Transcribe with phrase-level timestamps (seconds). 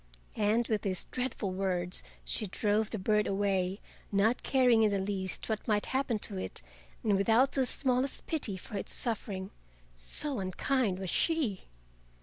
[0.39, 3.79] And with these dreadful words she drove the bird away,
[4.11, 6.63] not caring in the least what might happen to it
[7.03, 9.51] and without the smallest pity for its suffering,
[9.95, 11.65] so unkind was she!